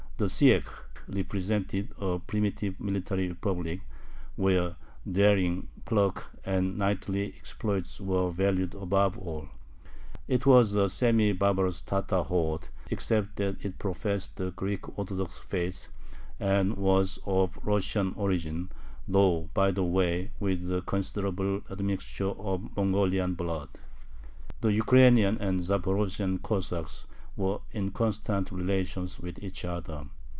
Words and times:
The 0.17 0.27
syech 0.27 0.67
represented 1.07 1.93
a 1.99 2.19
primitive 2.19 2.79
military 2.79 3.27
republic, 3.27 3.81
where 4.35 4.75
daring, 5.11 5.67
pluck, 5.83 6.29
and 6.45 6.77
knightly 6.77 7.33
exploits 7.35 7.99
were 7.99 8.29
valued 8.29 8.75
above 8.75 9.17
all. 9.17 9.47
It 10.27 10.45
was 10.45 10.75
a 10.75 10.89
semi 10.89 11.31
barbarous 11.31 11.81
Tatar 11.81 12.21
horde, 12.21 12.67
except 12.91 13.37
that 13.37 13.65
it 13.65 13.79
professed 13.79 14.35
the 14.35 14.51
Greek 14.51 14.95
Orthodox 14.99 15.39
faith, 15.39 15.87
and 16.39 16.77
was 16.77 17.17
of 17.25 17.57
Russian 17.63 18.13
origin, 18.15 18.69
though, 19.07 19.49
by 19.55 19.71
the 19.71 19.83
way, 19.83 20.29
with 20.39 20.71
a 20.71 20.83
considerable 20.83 21.61
admixture 21.71 22.29
of 22.39 22.77
Mongolian 22.77 23.33
blood. 23.33 23.69
The 24.61 24.71
Ukrainian 24.71 25.39
and 25.39 25.59
Zaporozhian 25.61 26.43
Cossacks 26.43 27.07
were 27.37 27.59
in 27.71 27.89
constant 27.89 28.51
relations 28.51 29.17
with 29.21 29.41
each 29.41 29.63
other. 29.63 30.03